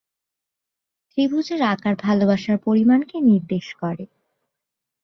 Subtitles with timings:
[1.09, 4.05] ত্রিভুজের আকার ভালোবাসার "পরিমাণকে" নির্দেশ করে।